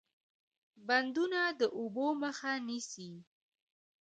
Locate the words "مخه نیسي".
2.23-3.11